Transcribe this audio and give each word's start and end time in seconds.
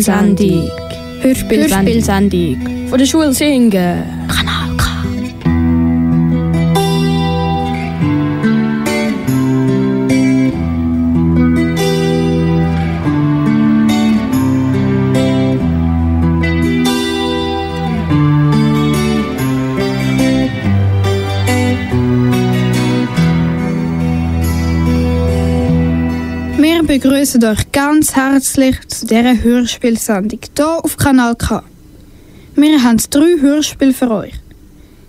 Hörspielsendung. 0.00 0.70
Hörspielsendung. 1.22 2.88
Von 2.88 2.98
der 2.98 3.06
Schule 3.06 3.32
singen. 3.32 4.02
Begrüßen 27.32 27.44
euch 27.44 27.70
ganz 27.70 28.16
herzlich 28.16 28.76
zu 28.88 29.06
dieser 29.06 29.40
Hörspielsendung 29.40 30.40
hier 30.56 30.84
auf 30.84 30.96
Kanal 30.96 31.36
K. 31.36 31.62
Wir 32.56 32.82
haben 32.82 32.96
drei 33.10 33.40
Hörspiele 33.40 33.92
für 33.92 34.10
euch. 34.10 34.34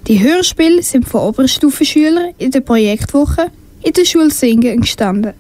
Die 0.08 0.22
Hörspiele 0.22 0.84
sind 0.84 1.08
von 1.08 1.22
Oberstufenschülern 1.22 2.36
in 2.38 2.52
der 2.52 2.62
Projektwoche 2.62 3.50
in 3.82 3.94
der 3.94 4.06
Schule 4.06 4.30
Singen 4.30 4.78
entstanden. 4.78 5.34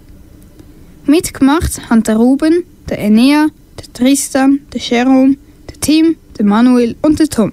Mitgemacht 1.05 1.88
haben 1.90 2.02
der 2.02 2.16
Ruben, 2.16 2.63
der 2.90 2.98
Enea, 2.98 3.48
der 3.77 3.93
Tristan, 3.93 4.62
der 4.73 4.82
Jerome, 4.82 5.35
der 5.70 5.79
Tim, 5.82 6.16
der 6.40 6.45
Manuel 6.45 6.95
und 7.04 7.20
der 7.20 7.29
Tom. 7.29 7.51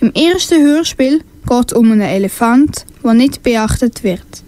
Im 0.00 0.12
ersten 0.14 0.62
Hörspiel 0.62 1.20
geht 1.46 1.72
es 1.72 1.76
um 1.76 1.92
einen 1.92 2.00
Elefant, 2.00 2.86
der 3.02 3.12
nicht 3.12 3.42
beachtet 3.42 4.02
wird. 4.02 4.44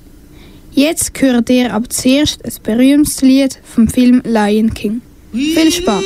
Jetzt 0.77 1.10
hört 1.22 1.48
ihr 1.48 1.72
aber 1.72 1.88
zuerst 1.88 2.44
ein 2.44 2.52
berühmtes 2.62 3.22
Lied 3.22 3.58
vom 3.64 3.88
Film 3.88 4.20
Lion 4.27 4.74
King. 4.74 5.00
Viel 5.33 5.72
Spaß! 5.72 6.05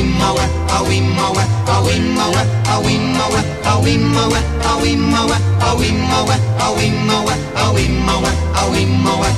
awimawe 0.00 0.44
awimawe 0.76 1.44
awimawe 1.76 2.42
awimawe 2.72 3.40
awimawe 3.72 4.38
awimawe 4.70 5.36
awimawe 5.36 5.36
awimawe 5.68 6.36
awimawe 6.64 7.34
awimawe 7.64 8.30
awimawe 8.62 9.28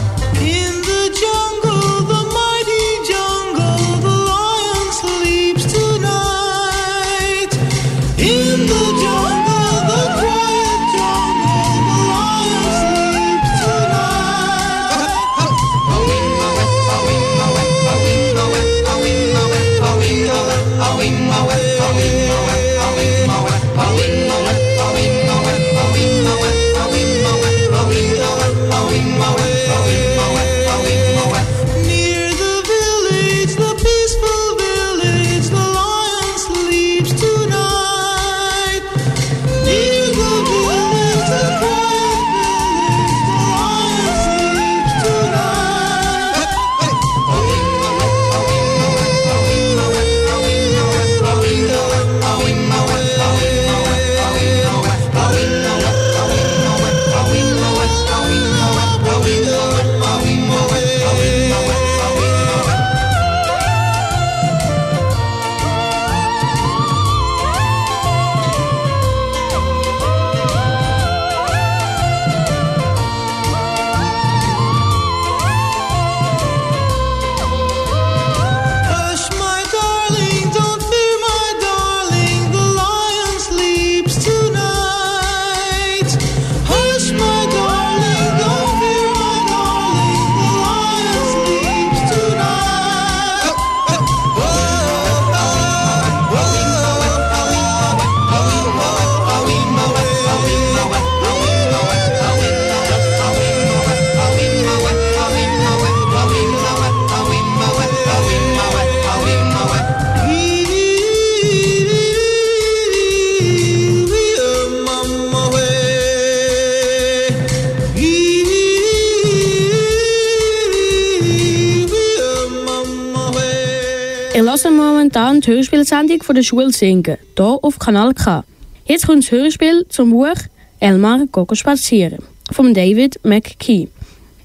Ihr 124.42 124.50
hört 124.50 124.64
momentan 124.72 125.40
die 125.40 125.52
Hörspielsendung 125.52 126.20
von 126.24 126.34
der 126.34 126.42
Schule 126.42 126.72
singen. 126.72 127.16
Hier 127.36 127.58
auf 127.62 127.78
Kanal 127.78 128.12
K. 128.12 128.42
Jetzt 128.86 129.06
kommt 129.06 129.22
das 129.22 129.30
Hörspiel 129.30 129.86
zum 129.88 130.10
Buch 130.10 130.34
Elmar 130.80 131.26
Gogo 131.30 131.54
spazieren. 131.54 132.18
Von 132.50 132.74
David 132.74 133.20
McKee. 133.22 133.86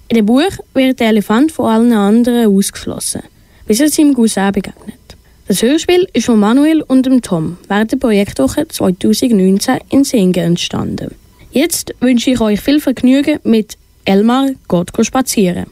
In 0.09 0.18
dem 0.18 0.28
Buch 0.28 0.52
wird 0.75 1.00
der 1.00 1.07
Elefant 1.07 1.52
von 1.52 1.66
allen 1.66 1.94
anderen 1.94 2.56
ausgeschlossen, 2.56 3.24
bis 3.66 3.80
er 3.80 3.90
seinem 3.90 4.13
Cousin 4.13 4.52
begegnet. 4.52 5.00
Das 5.47 5.63
Hörspiel 5.63 6.07
ist 6.13 6.28
von 6.28 6.40
Manuel 6.40 6.84
und 6.84 7.07
dem 7.07 7.24
Tom 7.24 7.57
während 7.68 7.91
der 7.91 7.97
Projektwoche 7.97 8.68
2019 8.68 9.80
in 9.90 10.03
Singen 10.03 10.46
entstanden. 10.46 11.16
Jetzt 11.50 11.96
wünsche 12.02 12.30
ich 12.30 12.40
euch 12.40 12.62
viel 12.62 12.80
Vergnügen 12.80 13.40
mit 13.44 13.80
Elmar 14.06 14.50
geht 14.69 14.94
go 14.94 15.04
spazieren. 15.04 15.66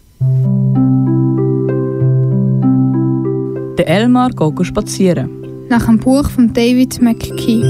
Der 3.85 3.97
Elmar 3.97 4.29
geht 4.29 4.55
go 4.55 4.63
spazieren. 4.63 5.29
Nach 5.69 5.85
dem 5.85 5.99
Buch 5.99 6.27
von 6.31 6.51
David 6.51 6.99
McKee. 7.03 7.61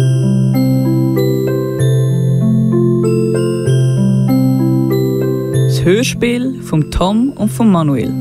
Das 5.67 5.83
Hörspiel 5.83 6.61
von 6.61 6.89
Tom 6.89 7.31
und 7.31 7.49
von 7.49 7.69
Manuel. 7.69 8.13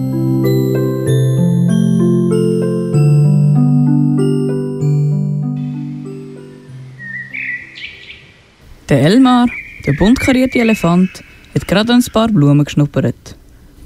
Der 8.88 9.02
Elmar, 9.02 9.46
der 9.86 9.92
bunt 9.92 10.18
karierte 10.18 10.58
Elefant, 10.58 11.22
hat 11.54 11.68
gerade 11.68 11.92
ein 11.92 12.04
paar 12.12 12.26
Blumen 12.26 12.64
geschnuppert, 12.64 13.36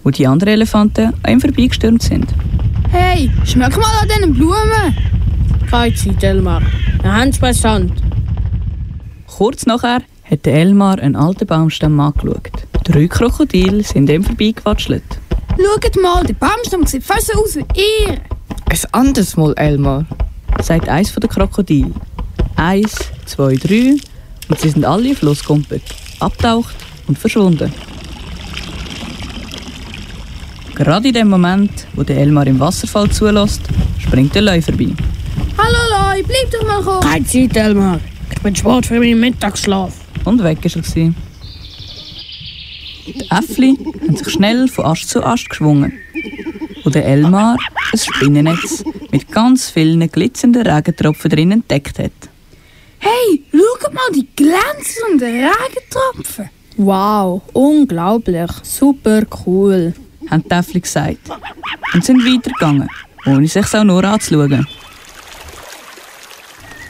wo 0.02 0.08
die 0.08 0.26
anderen 0.26 0.54
Elefanten 0.54 1.12
an 1.22 1.32
ihm 1.32 1.40
vorbeigestürmt 1.42 2.02
sind. 2.02 2.34
Hey, 2.90 3.30
schmeck 3.44 3.76
mal 3.76 4.00
an 4.00 4.08
diesen 4.08 4.34
Blumen! 4.34 4.96
Keine 5.70 5.94
Zeit, 5.94 6.22
Elmar. 6.22 6.62
Wir 7.02 7.14
haben 7.14 7.28
es 7.28 7.38
beisammen. 7.38 7.92
Kurz 9.26 9.66
nachher 9.66 10.00
hat 10.24 10.46
der 10.46 10.54
Elmar 10.54 10.98
einen 10.98 11.14
alten 11.14 11.46
Baumstamm 11.46 12.00
angeschaut. 12.00 12.50
Drei 12.84 13.06
Krokodile 13.06 13.82
sind 13.82 14.08
ihm 14.08 14.24
vorbeigewatschelt. 14.24 15.02
Schaut 15.50 16.02
mal, 16.02 16.24
der 16.24 16.34
Baumstamm 16.34 16.86
sieht 16.86 17.04
fast 17.04 17.26
so 17.26 17.38
aus 17.38 17.56
wie 17.56 17.66
ihr! 17.78 18.18
Ein 18.70 18.78
anderes 18.92 19.36
Mal, 19.36 19.52
Elmar. 19.58 20.06
sagt 20.62 20.88
eins 20.88 21.10
von 21.10 21.20
den 21.20 21.28
Krokodilen. 21.28 21.94
Eins, 22.56 22.96
zwei, 23.26 23.54
drei 23.56 23.96
und 24.48 24.60
sie 24.60 24.70
sind 24.70 24.86
alle 24.86 25.10
im 25.10 25.16
Fluss 25.16 25.40
gegumpelt, 25.42 25.82
abtaucht 26.20 26.74
und 27.06 27.18
verschwunden. 27.18 27.72
Gerade 30.78 31.08
in 31.08 31.14
dem 31.14 31.28
Moment, 31.28 31.88
wo 31.96 32.04
der 32.04 32.18
Elmar 32.18 32.46
im 32.46 32.60
Wasserfall 32.60 33.10
zulässt, 33.10 33.62
springt 33.98 34.32
der 34.36 34.42
Leu 34.42 34.62
vorbei. 34.62 34.86
Hallo 35.58 35.78
Loi, 35.90 36.22
bleib 36.22 36.50
doch 36.52 36.64
mal 36.68 36.80
kurz. 36.80 37.04
Keine 37.04 37.26
Zeit, 37.26 37.56
Elmar. 37.56 37.98
Ich 38.30 38.40
bin 38.40 38.54
spät 38.54 38.86
für 38.86 39.00
meinen 39.00 39.18
Mittagsschlaf. 39.18 39.92
Und 40.24 40.40
weg 40.44 40.64
ist 40.64 40.76
er. 40.76 40.82
Gewesen. 40.82 41.16
Die 43.08 43.28
Äffli 43.28 43.76
haben 44.06 44.16
sich 44.16 44.28
schnell 44.30 44.68
von 44.68 44.84
Ast 44.84 45.08
zu 45.08 45.20
Ast 45.24 45.50
geschwungen. 45.50 45.94
Und 46.84 46.94
der 46.94 47.06
Elmar 47.06 47.56
ein 47.92 47.98
Spinnennetz 47.98 48.84
mit 49.10 49.32
ganz 49.32 49.70
vielen 49.70 50.08
glitzernden 50.08 50.64
Regentropfen 50.64 51.28
drin 51.28 51.50
entdeckt 51.50 51.98
hat. 51.98 52.12
Hey, 53.00 53.42
schau 53.50 53.90
mal 53.92 54.12
die 54.14 54.28
glänzenden 54.36 55.44
Regentropfen. 55.44 56.50
Wow, 56.76 57.42
unglaublich. 57.52 58.50
Super 58.62 59.24
cool. 59.44 59.92
Haben 60.30 60.44
die 60.44 60.50
Äffli 60.54 60.80
gesagt. 60.80 61.18
Und 61.94 62.04
sind 62.04 62.18
weitergegangen, 62.24 62.88
ohne 63.26 63.46
sich 63.48 63.74
auch 63.74 63.84
nur 63.84 64.04
anzuschauen. 64.04 64.66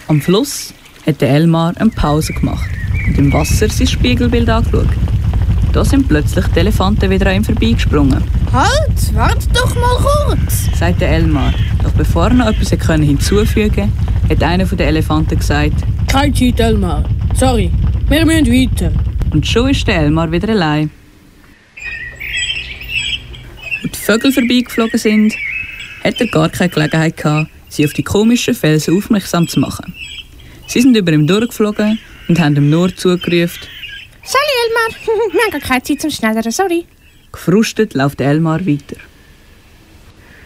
Am 0.09 0.21
Fluss 0.21 0.73
hat 1.07 1.21
der 1.21 1.31
Elmar 1.31 1.75
eine 1.77 1.91
Pause 1.91 2.33
gemacht 2.33 2.69
und 3.07 3.19
im 3.19 3.33
Wasser 3.33 3.69
sein 3.69 3.87
Spiegelbild 3.87 4.49
angeschaut. 4.49 4.89
Da 5.73 5.85
sind 5.85 6.09
plötzlich 6.09 6.47
die 6.49 6.61
Elefanten 6.61 7.11
wieder 7.11 7.27
an 7.29 7.37
ihm 7.37 7.45
vorbeigesprungen, 7.45 8.25
Halt, 8.53 9.15
warte 9.15 9.47
doch 9.53 9.75
mal 9.75 9.97
kurz. 10.27 10.67
sagt 10.79 11.03
der 11.03 11.11
Elmar. 11.11 11.53
Doch 11.83 11.93
bevor 11.93 12.29
er 12.29 12.35
noch 12.35 12.47
etwas 12.47 12.71
hinzufügen 12.71 13.75
konnte, 13.75 13.89
hat 14.31 14.43
einer 14.43 14.65
der 14.65 14.89
Elefanten 14.89 15.39
gesagt, 15.39 15.75
Keine 16.11 16.33
Zeit, 16.33 16.59
Elmar. 16.59 17.05
Sorry, 17.35 17.71
wir 18.09 18.25
müssen 18.25 18.47
weiter. 18.47 18.91
und 19.31 19.47
schon 19.47 19.69
ist 19.69 19.87
der 19.87 19.97
Elmar 20.01 20.33
wieder 20.33 20.49
allein. 20.49 20.91
Als 23.83 23.93
die 23.93 23.97
Vögel 24.09 24.33
vorbeigeflogen 24.33 24.99
sind, 24.99 25.35
hat 26.03 26.19
er 26.19 26.29
gar 26.29 26.49
keine 26.49 26.71
Gelegenheit 26.71 27.19
gehabt, 27.19 27.51
sie 27.69 27.85
auf 27.85 27.93
die 27.93 28.03
komischen 28.03 28.55
Felsen 28.55 28.97
aufmerksam 28.97 29.47
zu 29.47 29.61
machen. 29.61 29.93
Sie 30.67 30.81
sind 30.81 30.97
über 30.97 31.13
ihm 31.13 31.27
durchgeflogen 31.27 31.99
und 32.27 32.41
haben 32.41 32.57
ihm 32.57 32.71
nur 32.71 32.97
zugerufen. 32.97 33.69
Sally 34.25 34.55
Elmar, 34.65 34.99
wir 35.33 35.43
haben 35.43 35.51
gar 35.51 35.61
keine 35.61 35.83
Zeit 35.83 36.01
zum 36.01 36.11
Schnelleren, 36.11 36.51
sorry. 36.51 36.87
Gefrustet 37.33 37.93
läuft 37.93 38.23
Elmar 38.23 38.67
weiter. 38.67 38.97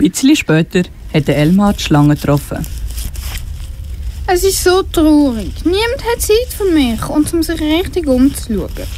Ein 0.01 0.11
bisschen 0.11 0.35
später 0.35 0.83
hat 1.15 1.29
Elmar 1.29 1.75
die 1.75 1.85
Schlange 1.85 2.17
getroffen. 2.17 2.67
Es 4.27 4.43
ist 4.43 4.65
so 4.65 4.83
traurig. 4.83 5.53
Niemand 5.65 6.05
hat 6.13 6.21
Zeit 6.21 6.53
für 6.57 6.69
mich 6.73 7.09
und 7.09 7.33
um 7.33 7.45
sich 7.45 7.61
richtig 7.61 8.09
umzuschauen. 8.09 8.89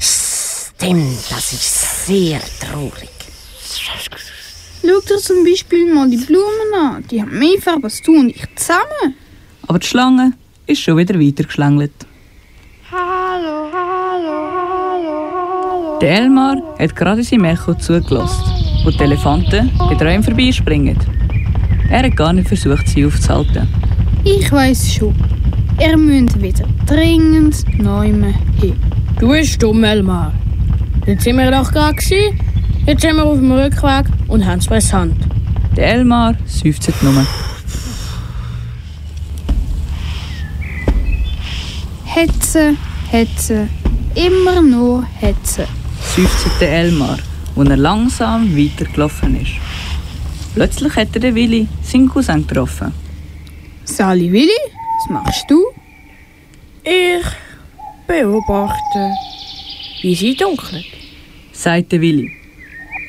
Stimmt, 0.00 1.30
das 1.30 1.52
ist 1.52 2.06
sehr 2.06 2.40
traurig. 2.58 3.13
Schau 4.86 5.00
dir 5.00 5.16
zum 5.16 5.44
Beispiel 5.44 5.94
mal 5.94 6.10
die 6.10 6.18
Blumen 6.18 6.74
an. 6.78 7.04
Die 7.10 7.22
haben 7.22 7.38
mehr 7.38 7.58
Farbe 7.58 7.84
als 7.84 8.02
du 8.02 8.18
und 8.18 8.28
ich 8.28 8.44
zusammen. 8.54 9.14
Aber 9.66 9.78
die 9.78 9.86
Schlange 9.86 10.32
ist 10.66 10.82
schon 10.82 10.98
wieder 10.98 11.18
weitergeschlängelt. 11.18 11.92
Hallo, 12.92 13.70
hallo, 13.72 14.36
hallo, 14.52 15.30
hallo. 15.34 15.98
Der 16.00 16.16
Elmar 16.16 16.56
hat 16.78 16.94
gerade 16.94 17.22
seinem 17.22 17.44
Echo 17.46 17.72
zugelassen, 17.72 18.44
wo 18.84 18.90
die 18.90 19.00
Elefanten 19.00 19.70
wieder 19.88 20.06
an 20.06 20.16
ihm 20.16 20.22
vorbeispringen. 20.22 20.98
Er 21.88 22.02
hat 22.02 22.16
gar 22.16 22.34
nicht 22.34 22.48
versucht, 22.48 22.86
sie 22.86 23.06
aufzuhalten. 23.06 23.66
Ich 24.22 24.52
weiß 24.52 24.96
schon. 24.96 25.14
Ihr 25.80 25.96
müsst 25.96 26.42
wieder 26.42 26.66
dringend 26.86 27.64
neu 27.78 28.08
hin. 28.08 28.34
Du 29.18 29.28
bist 29.30 29.62
dumm, 29.62 29.82
Elmar. 29.82 30.34
Jetzt 31.06 31.24
sind 31.24 31.38
wir 31.38 31.50
doch 31.50 31.72
gerade. 31.72 31.96
Jetzt 32.86 33.00
sind 33.00 33.16
wir 33.16 33.24
auf 33.24 33.38
dem 33.38 33.50
Rückweg 33.50 34.04
und 34.28 34.44
haben 34.44 34.58
es 34.58 34.66
bei 34.66 34.78
Hand. 34.78 35.16
Der 35.74 35.94
Elmar 35.94 36.34
seufzt 36.44 36.92
nur. 37.02 37.26
Hetze, 42.04 42.76
Hetze, 43.10 43.68
immer 44.14 44.60
nur 44.60 45.02
Hetze. 45.18 45.66
seufzt 46.14 46.60
der 46.60 46.72
Elmar, 46.72 47.18
wo 47.54 47.62
er 47.62 47.76
langsam 47.78 48.54
weitergelaufen 48.54 49.40
ist. 49.40 49.52
Plötzlich 50.54 50.94
hat 50.94 51.08
er 51.14 51.20
den 51.20 51.34
Willi, 51.34 51.66
seinen 51.82 52.10
Cousin, 52.10 52.46
getroffen. 52.46 52.92
Sally 53.84 54.30
Willi, 54.30 54.60
was 54.70 55.10
machst 55.10 55.44
du? 55.48 55.64
Ich 56.82 57.24
beobachte, 58.06 59.10
wie 60.02 60.14
sie 60.14 60.36
dunkelt. 60.36 60.84
sagt 61.50 61.90
der 61.90 62.02
Willi. 62.02 62.43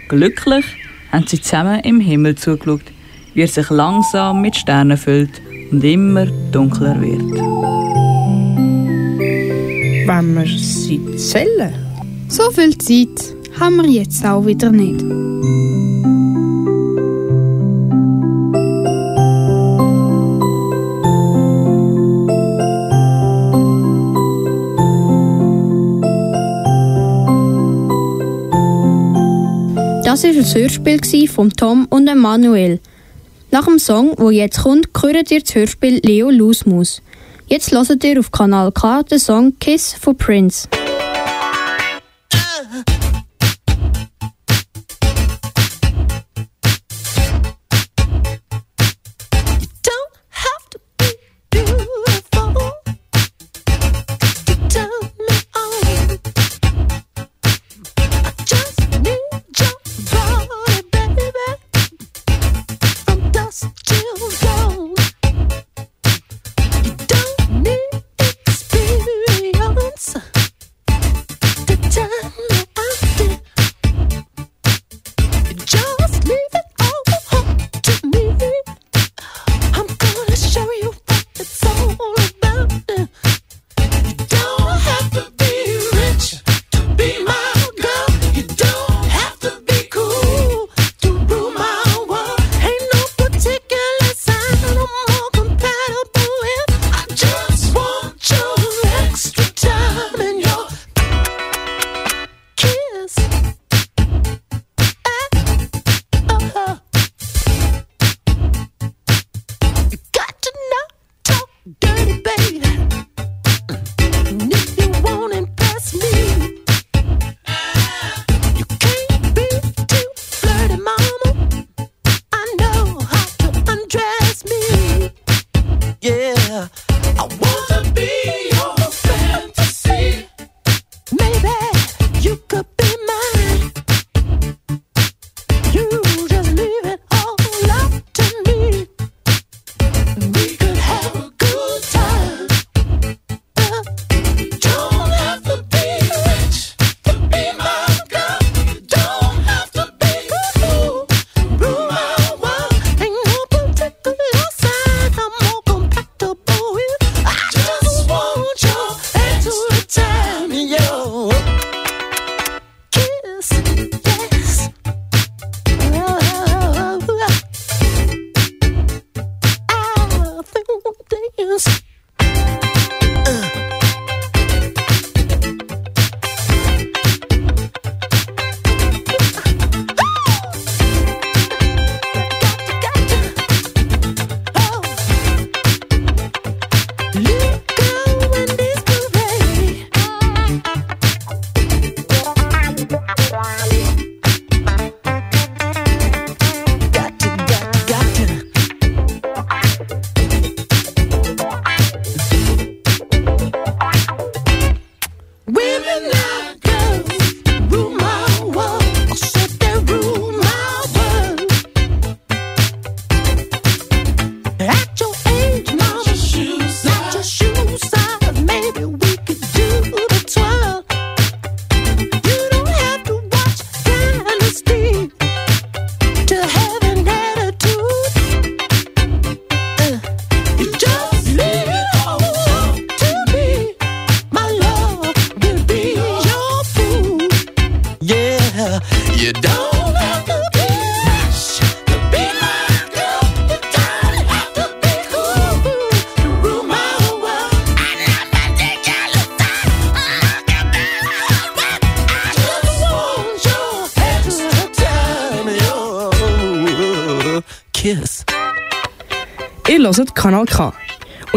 Glücklich 0.07 0.66
haben 1.12 1.25
sie 1.25 1.42
zusammen 1.42 1.80
im 1.80 2.00
Himmel 2.00 2.36
zugeschaut, 2.36 2.84
wie 3.34 3.42
er 3.42 3.48
sich 3.48 3.69
langsam 3.72 4.42
mit 4.42 4.56
Sternen 4.56 4.98
füllt 4.98 5.42
und 5.72 5.84
immer 5.84 6.28
dunkler 6.52 7.02
wird. 7.02 7.22
Wenn 10.07 10.36
wir 10.36 10.46
sie 10.46 11.02
zählen. 11.18 11.74
So 12.28 12.52
viel 12.52 12.78
Zeit 12.78 13.36
haben 13.60 13.78
wir 13.78 13.90
jetzt 13.90 14.24
auch 14.25 14.46
wieder 14.46 14.72
nicht. 14.72 15.04
Das 30.15 30.23
war 30.23 30.29
ein 30.29 30.45
Hörspiel 30.45 31.27
von 31.27 31.50
Tom 31.50 31.88
und 31.89 32.07
Emanuel. 32.07 32.79
Nach 33.51 33.65
dem 33.65 33.79
Song, 33.79 34.13
wo 34.15 34.29
jetzt 34.29 34.63
kommt, 34.63 34.88
hört 35.01 35.29
ihr 35.29 35.41
das 35.41 35.53
Hörspiel 35.53 36.00
Leo 36.06 36.29
Lusmus. 36.29 37.01
Jetzt 37.47 37.73
hört 37.73 38.01
ihr 38.01 38.19
auf 38.19 38.31
Kanal 38.31 38.71
K 38.71 39.03
den 39.03 39.19
Song 39.19 39.59
Kiss 39.59 39.91
von 39.91 40.15
Prince. 40.15 40.69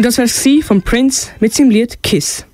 Das 0.09 0.17
war 0.19 0.63
von 0.63 0.81
Prince 0.81 1.29
mit 1.39 1.53
seinem 1.53 1.69
Lied 1.69 2.03
Kiss. 2.03 2.47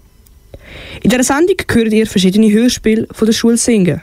In 1.02 1.10
dieser 1.10 1.22
Sendung 1.22 1.56
hört 1.70 1.92
ihr 1.92 2.06
verschiedene 2.06 2.50
Hörspiele 2.50 3.06
von 3.12 3.26
der 3.26 3.32
Schule 3.32 3.56
singen. 3.56 4.02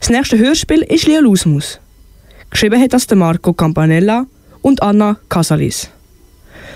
Das 0.00 0.10
nächste 0.10 0.38
Hörspiel 0.38 0.82
ist 0.82 1.06
Leo 1.06 1.20
Lusmus. 1.20 1.78
Geschrieben 2.50 2.80
hat 2.80 2.92
das 2.92 3.08
Marco 3.14 3.52
Campanella 3.52 4.26
und 4.60 4.82
Anna 4.82 5.18
Casalis. 5.28 5.88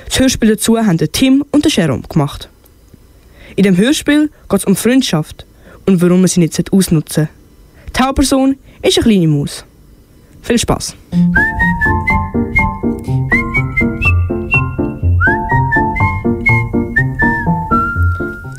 Das 0.07 0.21
Hörspiel 0.21 0.51
dazu 0.51 0.79
haben 0.79 0.99
Tim 1.11 1.45
und 1.51 1.75
Jerome 1.75 2.05
gemacht. 2.09 2.49
In 3.57 3.65
dem 3.65 3.77
Hörspiel 3.77 4.31
geht 4.49 4.61
es 4.61 4.65
um 4.65 4.77
Freundschaft 4.77 5.47
und 5.87 6.01
warum 6.01 6.21
man 6.21 6.29
sie 6.29 6.41
nicht 6.41 6.73
ausnutzen 6.73 7.27
sollte. 7.27 7.29
Die 7.97 8.03
Hauptperson 8.03 8.57
ist 8.83 8.99
eine 8.99 9.05
kleine 9.05 9.27
Maus. 9.27 9.65
Viel 10.43 10.59
Spaß! 10.59 10.95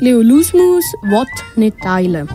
Leo 0.04 0.20
Lusmus 0.20 0.84
will 1.04 1.24
nicht 1.56 1.80
teilen. 1.80 2.28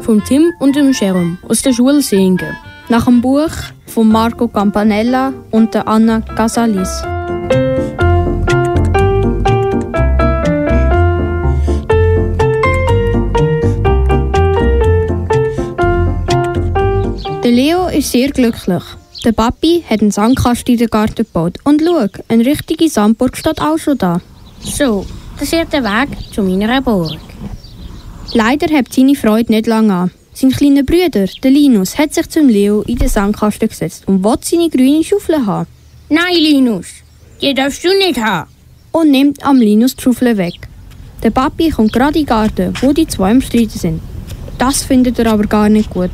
Vom 0.00 0.24
Tim 0.24 0.50
und 0.58 0.74
dem 0.74 0.92
Jerome 0.92 1.36
aus 1.46 1.60
der 1.60 1.74
Schule 1.74 2.00
singen. 2.00 2.56
Nach 2.88 3.04
dem 3.04 3.20
Buch 3.20 3.50
von 3.84 4.08
Marco 4.08 4.48
Campanella 4.48 5.34
und 5.50 5.74
der 5.74 5.86
Anna 5.86 6.22
Casalis. 6.22 7.02
Der 17.44 17.52
Leo 17.52 17.88
ist 17.88 18.10
sehr 18.10 18.30
glücklich. 18.30 18.82
Der 19.22 19.32
Papi 19.32 19.84
hat 19.86 20.00
einen 20.00 20.12
Sandkasten 20.12 20.72
in 20.72 20.78
den 20.78 20.88
Garten 20.88 21.26
gebaut. 21.26 21.58
Und 21.64 21.82
schau, 21.84 22.06
eine 22.28 22.46
richtige 22.46 22.88
Sandburg 22.88 23.36
steht 23.36 23.60
auch 23.60 23.76
schon 23.76 23.98
da. 23.98 24.22
So, 24.62 25.04
das 25.40 25.54
ist 25.54 25.72
der 25.72 25.82
Weg 25.82 26.34
zu 26.34 26.42
meiner 26.42 26.82
Burg. 26.82 27.18
Leider 28.34 28.76
hat 28.76 28.92
seine 28.92 29.14
Freude 29.14 29.52
nicht 29.52 29.66
lange 29.66 29.94
an. 29.94 30.10
Sein 30.34 30.50
kleiner 30.50 30.82
Bruder, 30.82 31.26
der 31.42 31.50
Linus, 31.50 31.96
hat 31.96 32.12
sich 32.12 32.28
zum 32.28 32.48
Leo 32.48 32.82
in 32.82 32.96
den 32.96 33.08
Sandkasten 33.08 33.68
gesetzt 33.68 34.06
und 34.06 34.22
will 34.22 34.36
seine 34.42 34.68
grüne 34.68 35.02
Schaufel 35.02 35.46
haben. 35.46 35.66
Nein, 36.10 36.34
Linus, 36.34 36.88
die 37.40 37.54
darfst 37.54 37.82
du 37.82 37.88
nicht 37.88 38.20
haben. 38.20 38.50
Und 38.92 39.10
nimmt 39.10 39.42
am 39.42 39.56
Linus 39.56 39.96
die 39.96 40.02
Schaufel 40.02 40.36
weg. 40.36 40.68
Der 41.22 41.30
Papi 41.30 41.70
kommt 41.70 41.94
gerade 41.94 42.18
in 42.18 42.26
den 42.26 42.28
Garten, 42.28 42.74
wo 42.82 42.92
die 42.92 43.06
zwei 43.06 43.30
im 43.30 43.40
Streiten 43.40 43.78
sind. 43.78 44.02
Das 44.58 44.84
findet 44.84 45.18
er 45.18 45.32
aber 45.32 45.44
gar 45.44 45.70
nicht 45.70 45.88
gut. 45.88 46.10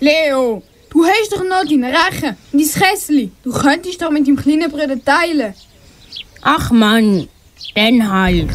Leo, 0.00 0.62
du 0.90 1.02
hast 1.02 1.32
doch 1.32 1.42
noch 1.42 1.64
deine 1.66 1.88
Rechen 1.88 2.36
und 2.52 2.60
dein 2.60 2.82
Kessel. 2.82 3.30
Du 3.42 3.52
könntest 3.52 4.02
doch 4.02 4.10
mit 4.10 4.26
deinem 4.26 4.36
kleinen 4.36 4.70
Bruder 4.70 5.02
teilen. 5.02 5.54
Ach 6.42 6.70
Mann, 6.70 7.26
dann 7.74 8.10
halt. 8.10 8.50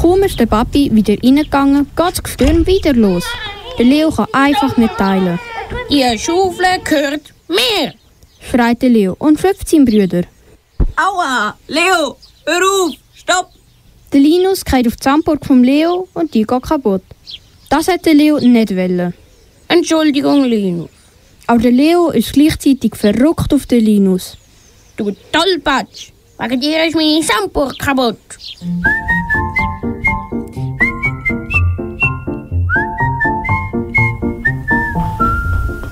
Kaum 0.00 0.22
ist 0.22 0.38
der 0.38 0.46
Papi 0.46 0.90
wieder 0.92 1.14
reingegangen, 1.22 1.86
geht 1.96 2.12
das 2.12 2.22
Gestürm 2.22 2.66
wieder 2.66 2.92
los. 2.92 3.24
Der 3.78 3.86
Leo 3.86 4.10
kann 4.10 4.26
einfach 4.32 4.76
nicht 4.76 4.96
teilen. 4.96 5.38
Die 5.90 6.18
Schaufel 6.18 6.66
gehört 6.84 7.32
mir. 7.48 7.94
Schreit 8.40 8.82
der 8.82 8.90
Leo 8.90 9.16
und 9.18 9.40
schöpft 9.40 9.68
seinen 9.68 9.84
Bruder. 9.84 10.22
Aua! 10.96 11.56
Leo, 11.66 12.16
hör 12.44 12.60
auf! 12.84 12.94
Stopp! 13.14 13.50
Der 14.12 14.20
Linus 14.20 14.64
geht 14.64 14.86
auf 14.86 14.96
die 14.96 15.02
Sandburg 15.02 15.44
vom 15.44 15.62
Leo 15.62 16.08
und 16.14 16.32
die 16.32 16.44
geht 16.44 16.62
kaputt. 16.62 17.02
Das 17.68 17.88
hat 17.88 18.06
der 18.06 18.14
Leo 18.14 18.38
nicht 18.38 18.74
wollen. 18.74 19.12
Entschuldigung, 19.68 20.44
Linus. 20.44 20.88
Aber 21.46 21.60
der 21.60 21.72
Leo 21.72 22.10
ist 22.10 22.32
gleichzeitig 22.32 22.94
verrückt 22.94 23.52
auf 23.52 23.66
den 23.66 23.84
Linus. 23.84 24.36
Du 24.96 25.14
Tollpatsch. 25.32 26.10
Wegen 26.40 26.60
dir 26.60 26.84
ist 26.84 26.94
meine 26.94 27.20
Sandburg 27.20 27.76
kaputt. 27.80 28.16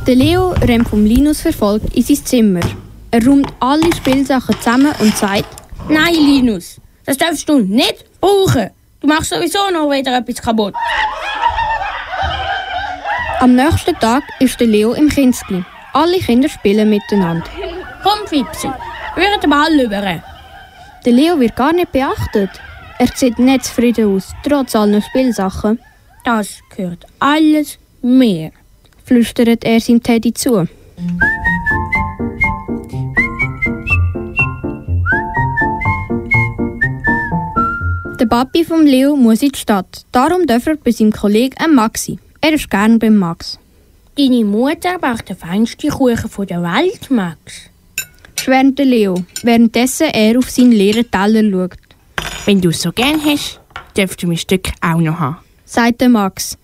Der 0.06 0.14
Leo 0.14 0.50
rennt 0.62 0.88
vom 0.88 1.04
Linus 1.04 1.40
verfolgt 1.40 1.96
in 1.96 2.02
sein 2.04 2.24
Zimmer. 2.24 2.60
Er 3.10 3.26
räumt 3.26 3.52
alle 3.58 3.92
Spielsachen 3.92 4.56
zusammen 4.58 4.92
und 5.00 5.16
sagt, 5.16 5.46
Nein, 5.88 6.14
Linus, 6.14 6.80
das 7.04 7.16
darfst 7.16 7.48
du 7.48 7.58
nicht 7.58 8.04
brauchen. 8.20 8.70
Du 9.00 9.08
machst 9.08 9.30
sowieso 9.30 9.58
noch 9.72 9.90
wieder 9.90 10.16
etwas 10.16 10.40
kaputt. 10.40 10.74
am 13.40 13.56
nächsten 13.56 13.98
Tag 13.98 14.22
ist 14.38 14.60
der 14.60 14.68
Leo 14.68 14.92
im 14.92 15.08
Kinski. 15.08 15.64
Alle 15.92 16.18
Kinder 16.18 16.48
spielen 16.48 16.88
miteinander. 16.88 17.46
Komm, 18.04 18.28
Fipsi, 18.28 18.70
wir 19.16 19.38
den 19.40 19.50
Ball 19.50 19.80
über. 19.80 20.35
Der 21.06 21.12
Leo 21.12 21.38
wird 21.38 21.54
gar 21.54 21.72
nicht 21.72 21.92
beachtet. 21.92 22.50
Er 22.98 23.06
sieht 23.14 23.38
nicht 23.38 23.64
zufrieden 23.64 24.16
aus, 24.16 24.34
trotz 24.42 24.74
aller 24.74 25.00
Spielsachen, 25.00 25.78
Das 26.24 26.58
gehört 26.74 27.06
alles 27.20 27.78
mir. 28.02 28.50
flüstert 29.04 29.64
er 29.64 29.78
seinem 29.78 30.02
Teddy 30.02 30.34
zu. 30.34 30.66
Der 38.18 38.26
Papi 38.26 38.64
vom 38.64 38.84
Leo 38.84 39.14
muss 39.14 39.42
in 39.42 39.50
die 39.50 39.58
Stadt. 39.60 40.04
Darum 40.10 40.44
darf 40.44 40.66
er 40.66 40.74
bei 40.74 40.90
seinem 40.90 41.12
Kollegen 41.12 41.54
ähm, 41.64 41.76
Max 41.76 42.06
sein. 42.06 42.18
Er 42.40 42.54
ist 42.54 42.68
gern 42.68 42.98
beim 42.98 43.14
Max. 43.14 43.60
Deine 44.18 44.44
Mutter 44.44 44.98
backt 44.98 45.28
den 45.28 45.36
feinsten 45.36 45.90
Kuchen 45.90 46.46
der 46.48 46.62
Welt, 46.64 47.08
Max. 47.12 47.70
Schwärmt 48.46 48.78
der 48.78 48.86
Leo, 48.86 49.24
währenddessen 49.42 50.06
er 50.12 50.38
auf 50.38 50.50
seinen 50.50 50.70
leeren 50.70 51.10
Teller 51.10 51.42
schaut. 51.50 51.78
Wenn 52.44 52.60
du 52.60 52.68
es 52.68 52.80
so 52.80 52.92
gern 52.92 53.20
hast, 53.24 53.58
darfst 53.94 54.22
du 54.22 54.28
mein 54.28 54.36
Stück 54.36 54.68
auch 54.80 55.00
noch 55.00 55.18
haben. 55.18 55.38
sagt 55.64 56.00
der 56.00 56.08
Max. 56.08 56.56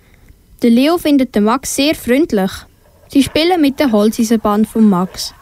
Der 0.63 0.71
Leo 0.71 0.97
findet 0.97 1.35
den 1.35 1.43
Max 1.43 1.75
sehr 1.75 1.97
freundlich. 1.97 2.53
Sie 3.09 3.25
spielen 3.25 3.61
mit 3.61 3.81
der 3.81 3.91
Holzeisenbahn 3.91 4.65
von 4.65 4.89
Max. 4.89 5.35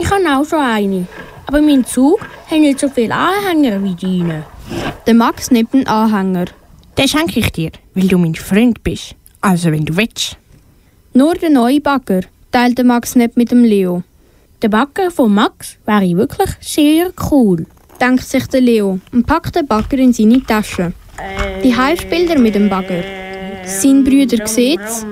Ich 0.00 0.10
habe 0.10 0.24
auch 0.24 0.44
schon 0.44 0.58
eine. 0.58 1.06
Aber 1.46 1.62
mein 1.62 1.84
Zug 1.84 2.26
hat 2.50 2.58
nicht 2.58 2.80
so 2.80 2.88
viele 2.88 3.14
Anhänger 3.14 3.80
wie 3.84 3.94
deine. 3.94 4.46
Der 5.06 5.14
Max 5.14 5.52
nimmt 5.52 5.74
einen 5.74 5.86
Anhänger. 5.86 6.46
Den 6.98 7.06
schenke 7.06 7.38
ich 7.38 7.52
dir, 7.52 7.70
weil 7.94 8.08
du 8.08 8.18
mein 8.18 8.34
Freund 8.34 8.82
bist. 8.82 9.14
Also 9.40 9.70
wenn 9.70 9.84
du 9.84 9.96
willst. 9.96 10.38
Nur 11.14 11.36
der 11.36 11.50
neue 11.50 11.80
Bagger 11.80 12.22
teilt 12.50 12.78
der 12.78 12.84
Max 12.84 13.14
nicht 13.14 13.36
mit 13.36 13.52
dem 13.52 13.62
Leo. 13.62 14.02
Der 14.60 14.68
Backer 14.70 15.12
von 15.12 15.32
Max 15.32 15.76
wäre 15.86 16.16
wirklich 16.16 16.50
sehr 16.60 17.12
cool. 17.30 17.64
Denkt 18.00 18.24
sich 18.24 18.44
der 18.48 18.60
Leo 18.60 18.98
und 19.12 19.24
packt 19.24 19.54
den 19.54 19.68
Bagger 19.68 19.98
in 19.98 20.12
seine 20.12 20.42
Tasche. 20.44 20.92
Die 21.62 21.76
Hai 21.76 21.96
spielt 21.96 22.30
er 22.30 22.40
mit 22.40 22.56
dem 22.56 22.68
Bagger. 22.68 23.04
Sein 23.64 24.02
Brüder 24.02 24.44
sieht's 24.48 25.06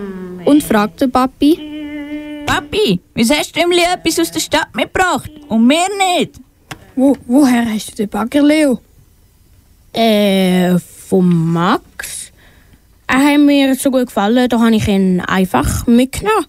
und 0.45 0.65
fragt 0.65 1.01
den 1.01 1.13
Papi, 1.13 2.45
Papi, 2.45 3.01
wieso 3.15 3.35
hast 3.35 3.55
du 3.55 3.61
ihm 3.61 3.71
etwas 3.71 4.19
aus 4.19 4.33
der 4.33 4.41
Stadt 4.41 4.75
mitgebracht? 4.75 5.31
Und 5.49 5.65
mir 5.65 5.87
nicht? 6.17 6.41
Wo, 6.97 7.17
woher 7.27 7.73
hast 7.73 7.93
du 7.93 7.97
den 7.97 8.09
Bagger, 8.09 8.43
Leo? 8.43 8.81
Äh, 9.93 10.77
von 10.79 11.53
Max? 11.53 12.33
Er 13.07 13.33
hat 13.33 13.41
mir 13.41 13.77
so 13.77 13.93
gut 13.93 14.07
gefallen, 14.07 14.49
da 14.49 14.59
habe 14.59 14.75
ich 14.75 14.89
ihn 14.89 15.21
einfach 15.21 15.87
mitgenommen. 15.87 16.47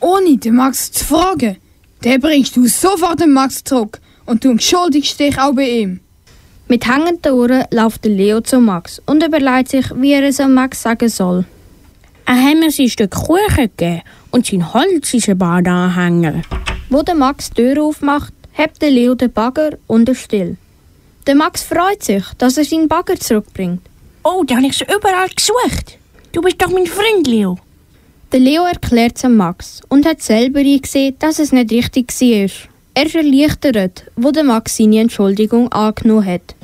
Ohne 0.00 0.38
den 0.38 0.54
Max 0.54 0.90
zu 0.92 1.04
fragen. 1.04 1.58
Den 2.04 2.20
bringst 2.20 2.56
du 2.56 2.66
sofort 2.66 3.20
den 3.20 3.32
Max 3.32 3.62
zurück 3.62 4.00
und 4.26 4.44
du 4.44 4.50
entschuldigst 4.50 5.20
dich 5.20 5.38
auch 5.38 5.54
bei 5.54 5.68
ihm. 5.68 6.00
mit 6.70 6.86
hängenden 6.86 7.32
Ohren 7.32 7.64
läuft 7.72 8.04
der 8.04 8.12
Leo 8.12 8.40
zu 8.40 8.60
Max 8.60 9.02
und 9.04 9.24
überlegt 9.24 9.70
sich, 9.70 9.86
wie 9.96 10.12
er 10.12 10.22
es 10.22 10.38
an 10.38 10.54
Max 10.54 10.82
sagen 10.82 11.08
soll. 11.08 11.44
Er 12.26 12.42
hat 12.42 12.60
mir 12.60 12.70
sein 12.70 12.88
Stück 12.88 13.10
Kuchen 13.10 13.70
gegeben 13.76 14.02
und 14.30 14.46
sein 14.46 14.72
Holz 14.72 15.12
ist 15.12 15.28
ein 15.28 15.36
Badeanhänger. 15.36 16.42
Wo 16.88 17.02
der 17.02 17.16
Max 17.16 17.50
die 17.50 17.54
Tür 17.56 17.82
aufmacht, 17.82 18.32
hebt 18.52 18.80
der 18.80 18.92
Leo 18.92 19.16
den 19.16 19.32
Bagger 19.32 19.72
und 19.88 20.08
er 20.08 20.14
still. 20.14 20.56
Der 21.26 21.34
Max 21.34 21.62
freut 21.64 22.04
sich, 22.04 22.24
dass 22.38 22.56
er 22.56 22.64
seinen 22.64 22.86
Bagger 22.86 23.18
zurückbringt. 23.18 23.82
Oh, 24.22 24.44
da 24.46 24.56
habe 24.56 24.66
ich 24.66 24.76
schon 24.76 24.86
überall 24.88 25.28
gesucht. 25.28 25.98
Du 26.30 26.40
bist 26.40 26.62
doch 26.62 26.70
mein 26.70 26.86
Freund, 26.86 27.26
Leo. 27.26 27.58
Der 28.32 28.38
Leo 28.38 28.62
erklärt 28.62 29.16
es 29.16 29.28
Max 29.28 29.80
und 29.88 30.06
hat 30.06 30.22
selber 30.22 30.60
eingesehen, 30.60 31.16
dass 31.18 31.40
es 31.40 31.50
nicht 31.50 31.72
richtig 31.72 32.12
war. 32.12 32.68
Er 32.94 33.06
ist 33.06 33.16
erleichtert, 33.16 34.04
wo 34.14 34.30
der 34.30 34.44
Max 34.44 34.76
seine 34.76 35.00
Entschuldigung 35.00 35.72
angenommen 35.72 36.24
hat. 36.24 36.54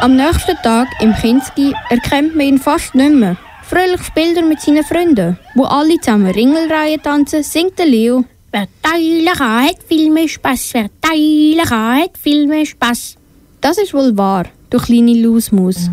Am 0.00 0.16
nächsten 0.16 0.56
Tag 0.64 0.88
im 1.00 1.14
Kinski 1.14 1.72
erkennt 1.88 2.34
man 2.34 2.46
ihn 2.46 2.58
fast 2.58 2.96
nicht 2.96 3.14
mehr. 3.14 3.36
Fröhlich 3.62 4.02
spielt 4.02 4.36
er 4.36 4.44
mit 4.44 4.60
seinen 4.60 4.82
Freunden. 4.82 5.38
Wo 5.54 5.64
alle 5.64 6.00
zusammen 6.00 6.32
Ringelreihe 6.32 7.00
tanzen, 7.00 7.44
singt 7.44 7.78
der 7.78 7.86
Leo 7.86 8.24
kann, 8.54 9.66
hat 9.66 9.82
viel 9.88 10.10
mehr 10.10 10.28
Spass. 10.28 10.72
Kann, 10.72 10.88
hat 11.02 12.16
viel 12.16 12.46
mehr 12.46 12.64
Spass. 12.64 13.16
Das 13.60 13.78
ist 13.78 13.92
wohl 13.92 14.16
wahr, 14.16 14.46
du 14.70 14.78
kleine 14.78 15.14
Lausmaus. 15.14 15.90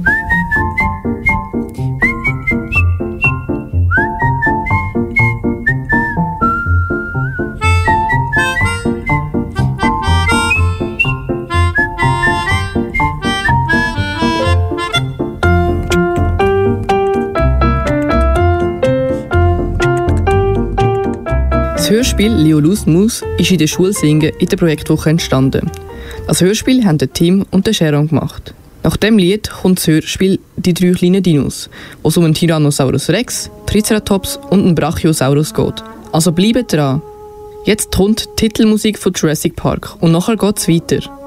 Hörspiel 21.92 22.32
Leo 22.32 22.60
Lusmus 22.60 23.22
ist 23.38 23.52
in 23.52 23.58
der 23.58 23.68
Schule 23.68 23.92
Singen 23.92 24.32
in 24.40 24.48
der 24.48 24.56
Projektwoche 24.56 25.10
entstanden. 25.10 25.70
Das 26.26 26.40
Hörspiel 26.40 26.86
haben 26.86 26.98
der 26.98 27.12
Tim 27.12 27.46
und 27.52 27.68
der 27.68 27.74
Sharon 27.74 28.08
gemacht. 28.08 28.54
Nach 28.82 28.96
dem 28.96 29.18
Lied 29.18 29.50
kommt 29.50 29.78
das 29.78 29.88
Hörspiel 29.88 30.40
Die 30.56 30.74
drei 30.74 30.94
kleinen 30.94 31.22
Dinos, 31.22 31.70
wo 32.02 32.08
es 32.08 32.16
um 32.16 32.24
einen 32.24 32.34
Tyrannosaurus 32.34 33.10
Rex, 33.10 33.52
Triceratops 33.66 34.40
und 34.52 34.64
einen 34.64 34.74
Brachiosaurus 34.74 35.54
geht. 35.54 35.84
Also 36.14 36.32
bleibt 36.32 36.72
dran. 36.72 37.02
Jetzt 37.66 37.94
kommt 37.94 38.22
die 38.22 38.48
Titelmusik 38.48 38.98
von 38.98 39.12
Jurassic 39.12 39.58
Park 39.58 39.98
und 40.00 40.14
nachher 40.14 40.38
geht's 40.38 40.70
weiter. 40.70 41.21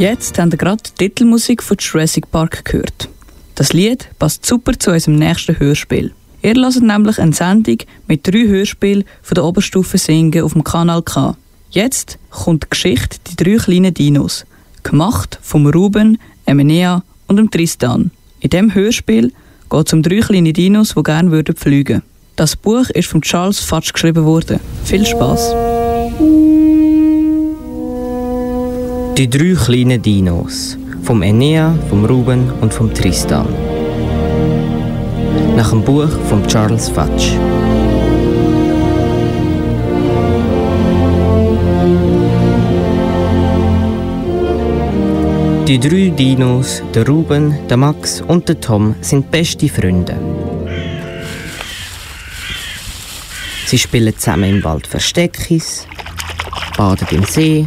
Jetzt 0.00 0.38
haben 0.38 0.50
wir 0.50 0.56
gerade 0.56 0.82
die 0.82 0.92
Titelmusik 0.92 1.62
von 1.62 1.76
Jurassic 1.78 2.30
Park 2.30 2.64
gehört. 2.64 3.10
Das 3.54 3.74
Lied 3.74 4.08
passt 4.18 4.46
super 4.46 4.72
zu 4.78 4.92
unserem 4.92 5.16
nächsten 5.16 5.60
Hörspiel. 5.60 6.14
Ihr 6.40 6.54
hört 6.54 6.80
nämlich 6.80 7.18
eine 7.18 7.34
Sendung 7.34 7.76
mit 8.06 8.26
drei 8.26 8.46
Hörspielen 8.48 9.04
von 9.20 9.34
der 9.34 9.44
Oberstufe 9.44 9.98
Singen 9.98 10.42
auf 10.42 10.54
dem 10.54 10.64
Kanal 10.64 11.02
K. 11.02 11.36
Jetzt 11.68 12.18
kommt 12.30 12.64
die 12.64 12.70
Geschichte 12.70 13.18
Die 13.28 13.36
drei 13.36 13.62
kleinen 13.62 13.92
Dinos. 13.92 14.46
Gemacht 14.84 15.38
vom 15.42 15.66
Ruben, 15.66 16.18
Emenea 16.46 17.02
und 17.26 17.36
dem 17.36 17.50
Tristan. 17.50 18.10
In 18.40 18.48
dem 18.48 18.74
Hörspiel 18.74 19.34
geht 19.68 19.86
es 19.86 19.92
um 19.92 20.02
drei 20.02 20.20
kleine 20.20 20.54
Dinos, 20.54 20.94
die 20.96 21.02
gerne 21.02 21.30
würden 21.30 21.56
fliegen. 21.56 22.02
Das 22.36 22.56
Buch 22.56 22.88
ist 22.88 23.08
von 23.10 23.20
Charles 23.20 23.58
Fatsch 23.58 23.92
geschrieben 23.92 24.24
worden. 24.24 24.60
Viel 24.82 25.04
Spaß. 25.04 25.52
Die 29.20 29.28
drei 29.28 29.52
kleinen 29.52 30.00
Dinos. 30.00 30.78
Vom 31.02 31.20
Enea, 31.20 31.74
vom 31.90 32.06
Ruben 32.06 32.50
und 32.62 32.72
vom 32.72 32.94
Tristan. 32.94 33.46
Nach 35.54 35.68
dem 35.68 35.82
Buch 35.84 36.08
von 36.30 36.46
Charles 36.46 36.88
Fatsch. 36.88 37.32
Die 45.68 45.78
drei 45.78 46.08
Dinos, 46.16 46.82
der 46.94 47.06
Ruben, 47.06 47.58
der 47.68 47.76
Max 47.76 48.22
und 48.22 48.48
der 48.48 48.58
Tom, 48.58 48.94
sind 49.02 49.30
beste 49.30 49.68
Freunde. 49.68 50.16
Sie 53.66 53.76
spielen 53.76 54.16
zusammen 54.16 54.48
im 54.48 54.64
Wald 54.64 54.86
Versteckis, 54.86 55.86
baden 56.78 57.06
im 57.10 57.24
See 57.24 57.66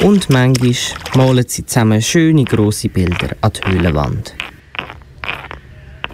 und 0.00 0.30
manchmal 0.30 0.74
malen 1.14 1.44
sie 1.46 1.66
zusammen 1.66 2.02
schöne 2.02 2.44
große 2.44 2.88
Bilder 2.88 3.36
an 3.40 3.52
die 3.52 3.70
Höhlenwand. 3.70 4.34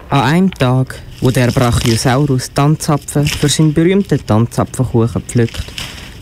An 0.09 0.21
einem 0.21 0.51
Tag, 0.51 0.99
wo 1.21 1.31
der 1.31 1.51
Brachiosaurus 1.51 2.51
Tanzapfen 2.53 3.27
für 3.27 3.49
seinen 3.49 3.73
berühmten 3.73 4.25
Tanzapfenkuchen 4.25 5.21
pflückt, 5.21 5.63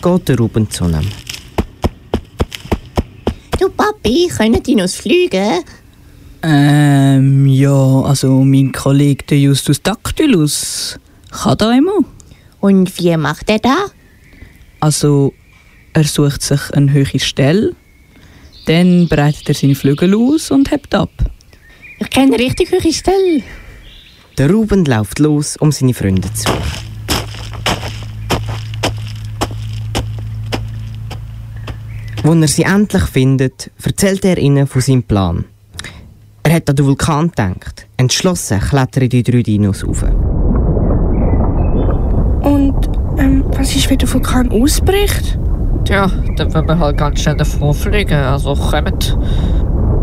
geht 0.02 0.30
der 0.30 0.38
Ruben 0.38 0.70
zu 0.70 0.86
ihm. 0.86 1.08
Du 3.60 3.70
Papi, 3.70 4.28
können 4.28 4.62
Dinos 4.62 4.96
fliegen? 4.96 5.64
Ähm, 6.44 7.48
ja, 7.48 8.02
also 8.02 8.44
mein 8.44 8.72
Kollege 8.72 9.26
der 9.26 9.40
Justus 9.40 9.82
Dactylus 9.82 11.00
kann 11.32 11.58
da 11.58 11.72
immer. 11.72 12.00
Und 12.60 12.98
wie 13.00 13.18
macht 13.18 13.50
er 13.50 13.60
das? 13.60 13.92
Also, 14.80 15.34
er 15.98 16.04
sucht 16.04 16.44
sich 16.44 16.72
eine 16.76 16.94
höhere 16.94 17.18
Stelle, 17.18 17.74
dann 18.68 19.08
breitet 19.08 19.50
er 19.50 19.56
seine 19.56 19.74
Flügel 19.74 20.14
aus 20.14 20.52
und 20.52 20.70
hebt 20.70 20.94
ab. 20.94 21.10
Ich 21.98 22.10
kenne 22.12 22.38
richtig 22.38 22.72
hohe 22.72 22.94
Stelle. 22.94 23.42
Der 24.38 24.52
Ruben 24.52 24.86
läuft 24.86 25.18
los, 25.18 25.58
um 25.58 25.72
seine 25.72 25.96
Freunde 25.96 26.32
zu 26.36 26.52
suchen. 26.52 26.62
Als 32.24 32.42
er 32.42 32.48
sie 32.48 32.64
endlich 32.64 33.04
findet, 33.06 33.72
erzählt 33.84 34.24
er 34.24 34.38
ihnen 34.38 34.68
von 34.68 34.82
seinem 34.82 35.02
Plan. 35.02 35.46
Er 36.44 36.54
hat 36.54 36.70
an 36.70 36.76
den 36.76 36.86
Vulkan 36.86 37.30
gedacht. 37.30 37.88
Entschlossen 37.98 38.60
klettern 38.60 39.10
die 39.10 39.24
drei 39.24 39.42
Dinos 39.42 39.84
auf. 39.84 40.04
Und 42.44 42.88
ähm, 43.18 43.44
was 43.48 43.76
ist, 43.76 43.90
wenn 43.90 43.98
der 43.98 44.14
Vulkan 44.14 44.52
ausbricht? 44.52 45.40
Tja, 45.86 46.10
dann 46.36 46.54
wollen 46.54 46.68
wir 46.68 46.80
halt 46.80 46.98
ganz 46.98 47.22
schnell 47.22 47.36
davon 47.38 47.74
fliegen, 47.74 48.14
also 48.18 48.54
kommt. 48.56 49.18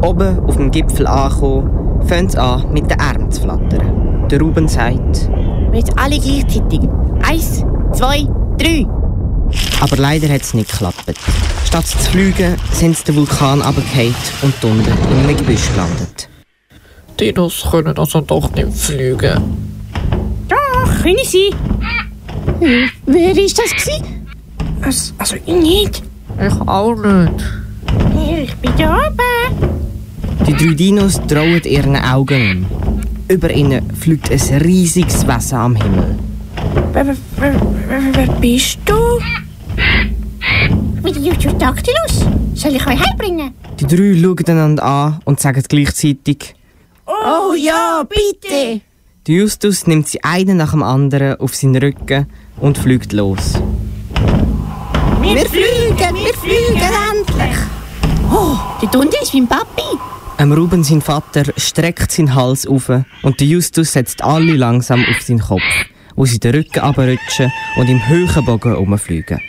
Oben 0.03 0.39
auf 0.47 0.57
dem 0.57 0.71
Gipfel 0.71 1.07
angekommen, 1.07 2.01
fängt 2.07 2.31
es 2.31 2.37
an, 2.37 2.65
mit 2.73 2.91
den 2.91 3.01
Armen 3.01 3.31
zu 3.31 3.43
flattern. 3.43 4.27
Der 4.31 4.41
Ruben 4.41 4.69
sagt, 4.69 5.31
Jetzt 5.73 5.99
alle 5.99 6.19
gleichzeitig. 6.19 6.81
Eins, 7.23 7.65
zwei, 7.93 8.27
drei. 8.59 8.87
aber 9.81 9.97
leider 9.97 10.29
hat 10.29 10.43
es 10.43 10.55
nicht 10.55 10.71
geklappt. 10.71 11.15
Statt 11.65 11.87
zu 11.87 11.99
fliegen, 11.99 12.55
sind 12.73 12.97
sie 12.97 13.05
den 13.05 13.17
Vulkan 13.17 13.61
runtergefallen 13.61 14.15
und 14.43 14.65
unten 14.65 14.87
in 15.13 15.19
einem 15.25 15.37
Gebüsch 15.37 15.69
gelandet. 15.73 16.29
Dinos 17.19 17.67
können 17.71 17.97
also 17.99 18.21
doch 18.21 18.51
nicht 18.53 18.73
fliegen. 18.73 19.41
Doch, 20.49 21.03
können 21.03 21.17
sie. 21.25 21.51
Wer 23.07 23.37
ist 23.37 23.59
das 23.59 23.71
gsi? 23.75 24.01
Also, 24.85 25.13
also 25.19 25.37
ich 25.37 25.47
nicht. 25.55 26.03
Ich 26.39 26.69
auch 26.69 26.95
nicht. 26.97 27.45
Ich 28.45 28.55
bin 28.57 28.73
da 28.77 28.97
oben. 29.09 29.69
Die 30.47 30.55
drei 30.55 30.75
Dinos 30.75 31.21
trauen 31.27 31.63
ihren 31.65 31.97
Augen. 31.97 32.67
Über 33.29 33.51
ihnen 33.51 33.91
fliegt 33.95 34.31
ein 34.31 34.61
riesiges 34.61 35.27
Wesen 35.27 35.59
am 35.59 35.77
Himmel. 35.77 36.17
Wer, 36.93 37.07
wer, 37.07 37.55
wer, 38.13 38.27
bist 38.41 38.79
du? 38.85 38.95
Mit 41.03 41.17
Justus 41.17 41.57
Dactylus. 41.59 42.27
Soll 42.55 42.75
ich 42.77 42.87
euch 42.87 43.01
heimbringen? 43.01 43.53
Die 43.81 43.87
drei 43.87 44.15
schauen 44.21 44.45
einander 44.49 44.83
an 44.85 45.21
und 45.25 45.41
sagen 45.41 45.63
gleichzeitig, 45.69 46.55
Oh 47.07 47.55
ja, 47.55 48.03
bitte. 48.09 48.81
der 49.27 49.35
Justus 49.35 49.87
nimmt 49.87 50.09
sie 50.09 50.23
einen 50.25 50.57
nach 50.59 50.71
dem 50.73 50.83
anderen 50.83 51.41
auf 51.41 51.55
seinen 51.55 51.77
Rücken 51.77 52.27
und 52.61 52.79
fliegt 52.79 53.13
los. 53.13 53.55
Wir 55.25 55.47
fliegen, 55.47 56.15
wir 56.15 56.35
fliegen 56.35 56.83
endlich. 57.11 57.59
Oh, 58.31 58.59
dort 58.83 58.97
unten 58.97 59.15
ist 59.23 59.33
mein 59.33 59.49
Papi. 59.49 59.99
Am 60.37 60.53
Ruben, 60.53 60.85
sein 60.85 61.01
Vater, 61.01 61.45
streckt 61.57 62.13
seinen 62.13 62.35
Hals 62.35 62.67
auf 62.67 62.91
und 63.23 63.41
der 63.41 63.47
Justus 63.47 63.95
setzt 63.95 64.23
alle 64.23 64.53
langsam 64.53 65.03
auf 65.09 65.23
seinen 65.23 65.41
Kopf, 65.41 65.63
wo 66.15 66.27
sie 66.27 66.39
den 66.39 66.55
Rücken 66.55 66.81
abrutschen 66.81 67.51
und 67.77 67.89
im 67.89 68.07
hohen 68.07 68.45
Bogen 68.45 68.73
herumfliegen. 68.73 69.41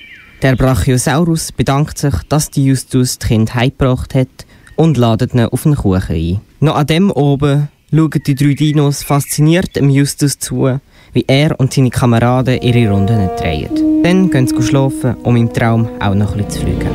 Der 0.41 0.55
Brachiosaurus 0.55 1.51
bedankt 1.51 1.97
sich, 1.97 2.15
dass 2.29 2.49
die 2.51 2.65
Justus 2.65 3.19
das 3.19 3.27
Kind 3.27 3.53
heimgebracht 3.53 4.15
hat 4.15 4.45
und 4.77 4.95
ladet 4.95 5.33
ihn 5.33 5.41
auf 5.41 5.65
einen 5.65 5.75
Kuchen 5.75 6.15
ein. 6.15 6.41
Noch 6.61 6.75
an 6.75 6.87
dem 6.87 7.11
oben 7.11 7.67
schauen 7.91 8.21
die 8.25 8.35
drei 8.35 8.53
Dinos 8.53 9.03
fasziniert 9.03 9.75
dem 9.75 9.89
Justus 9.89 10.39
zu, 10.39 10.79
wie 11.15 11.23
er 11.27 11.57
und 11.59 11.73
seine 11.73 11.89
Kameraden 11.89 12.61
ihre 12.61 12.91
Runden 12.91 13.29
drehen. 13.39 14.03
Dann 14.03 14.29
gehen 14.29 14.47
sie 14.47 14.61
schlafen, 14.61 15.15
um 15.23 15.37
im 15.37 15.51
Traum 15.51 15.87
auch 15.99 16.13
noch 16.13 16.35
ein 16.35 16.45
bisschen 16.45 16.49
zu 16.49 16.59
fliegen. 16.59 16.89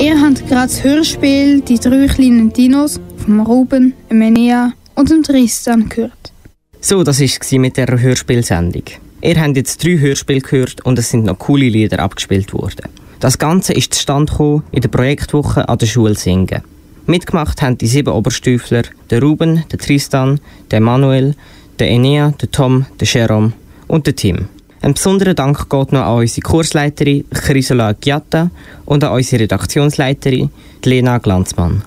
Ihr 0.00 0.20
habt 0.20 0.46
gerade 0.48 0.66
das 0.66 0.82
Hörspiel 0.82 1.60
Die 1.60 1.78
drei 1.78 2.06
kleinen 2.08 2.52
Dinos 2.52 3.00
vom 3.24 3.40
Ruben, 3.40 3.94
dem 4.10 4.20
Enea 4.20 4.72
und 4.96 5.10
dem 5.10 5.22
Tristan 5.22 5.88
gehört. 5.88 6.32
So, 6.80 7.04
das 7.04 7.20
war 7.20 7.58
mit 7.60 7.76
der 7.76 8.00
Hörspielsendung. 8.00 8.84
Ihr 9.22 9.40
habt 9.40 9.56
jetzt 9.56 9.82
drei 9.82 9.98
Hörspiele 9.98 10.40
gehört 10.40 10.84
und 10.84 10.98
es 10.98 11.10
sind 11.10 11.24
noch 11.24 11.38
coole 11.38 11.68
Lieder 11.68 12.00
abgespielt 12.00 12.52
worden. 12.52 12.88
Das 13.20 13.38
Ganze 13.38 13.72
ist 13.72 13.94
zustande 13.94 14.30
gekommen 14.30 14.64
in 14.72 14.80
der 14.80 14.88
Projektwoche 14.88 15.68
an 15.68 15.78
der 15.78 15.86
Schule 15.86 16.14
Singen. 16.14 16.62
Mitgemacht 17.08 17.62
haben 17.62 17.78
die 17.78 17.86
sieben 17.86 18.12
Oberstüfler, 18.12 18.82
der 19.08 19.22
Ruben, 19.22 19.64
der 19.72 19.78
Tristan, 19.78 20.40
der 20.70 20.80
Manuel, 20.80 21.34
der 21.78 21.88
Enea, 21.88 22.34
der 22.38 22.50
Tom, 22.50 22.84
der 23.00 23.08
Jerome 23.08 23.54
und 23.86 24.06
der 24.06 24.14
Tim. 24.14 24.48
Ein 24.82 24.92
besonderer 24.92 25.32
Dank 25.32 25.70
geht 25.70 25.92
noch 25.92 26.02
an 26.02 26.18
unsere 26.18 26.42
Kursleiterin 26.42 27.24
Chrysola 27.30 27.94
Giatta 27.94 28.50
und 28.84 29.02
an 29.04 29.12
unsere 29.12 29.44
Redaktionsleiterin 29.44 30.50
Lena 30.84 31.16
Glanzmann. 31.16 31.82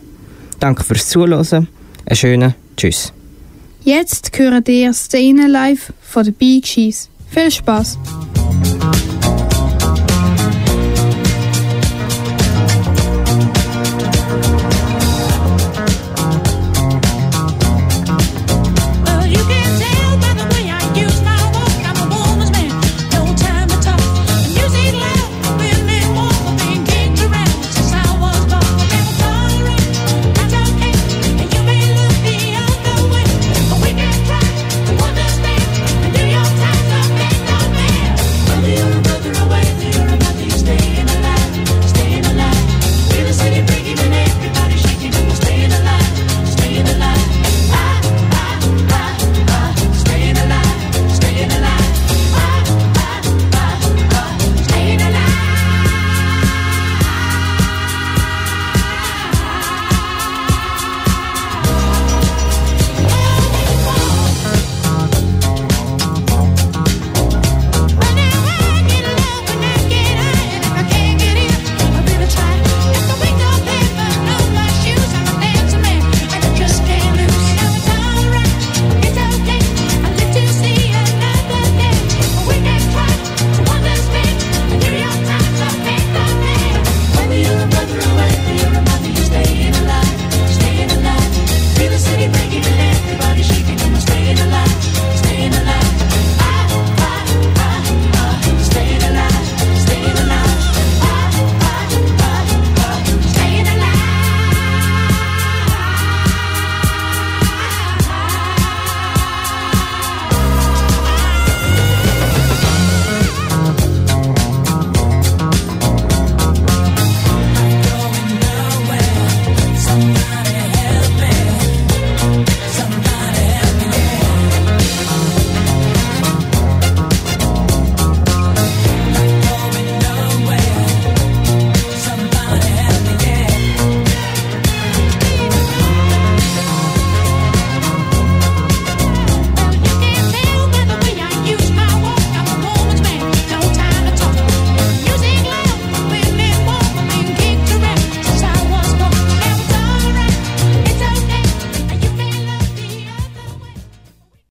Danke 0.60 0.84
fürs 0.84 1.08
Zuhören. 1.08 1.68
Einen 2.06 2.16
schönen 2.16 2.56
Tschüss. 2.76 3.14
Jetzt 3.84 4.38
hören 4.40 4.64
ihr 4.68 4.92
Szenen 4.92 5.52
live 5.52 5.94
von 6.02 6.24
den 6.24 6.34
Bee 6.34 6.62
Gees. 6.62 7.10
Viel 7.30 7.52
Spaß! 7.52 8.00